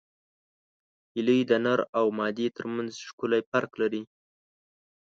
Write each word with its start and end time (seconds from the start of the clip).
هیلۍ 1.13 1.39
د 1.49 1.51
نر 1.65 1.79
او 1.99 2.05
مادې 2.17 2.47
ترمنځ 2.57 2.91
ښکلی 3.07 3.41
فرق 3.49 3.71
لري 3.81 4.03